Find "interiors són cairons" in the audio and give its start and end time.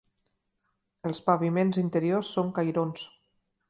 1.85-3.09